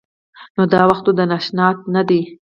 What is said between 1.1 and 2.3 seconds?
د ناشتا نه دی.